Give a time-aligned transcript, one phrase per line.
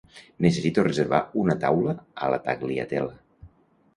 [0.43, 1.95] Necessito reservar una taula
[2.27, 3.49] a la Tagliatella.